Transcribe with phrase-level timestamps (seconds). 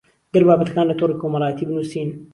[0.33, 2.09] گەر بابەتەکان لەتۆڕی کۆمەڵایەتی بنووسین